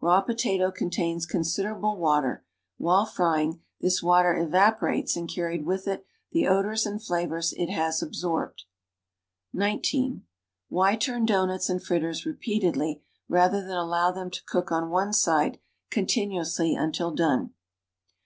Raw 0.00 0.20
potato 0.20 0.70
contains 0.70 1.26
considerable 1.26 1.96
water; 1.96 2.44
while 2.78 3.04
frying, 3.04 3.60
this 3.80 4.00
water 4.00 4.32
evaporates 4.32 5.16
and 5.16 5.28
carried 5.28 5.66
with 5.66 5.88
it 5.88 6.06
the 6.30 6.46
odors 6.46 6.86
and 6.86 7.02
flavors 7.02 7.52
it 7.54 7.68
has 7.68 8.00
absorbed. 8.00 8.62
(19) 9.52 10.22
Why 10.68 10.94
turn 10.94 11.26
doughnuts 11.26 11.68
and 11.68 11.82
fritters 11.82 12.24
repeatedly 12.24 13.02
rather 13.28 13.60
than 13.60 13.76
allow 13.76 14.12
them 14.12 14.30
to 14.30 14.44
cook 14.46 14.70
one 14.70 14.88
one 14.88 15.12
side 15.12 15.58
continuously 15.90 16.76
until 16.76 17.10
done? 17.10 17.52